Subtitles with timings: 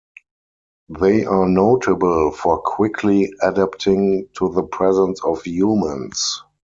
[0.99, 6.41] They are notable for quickly adapting to the presence of humans.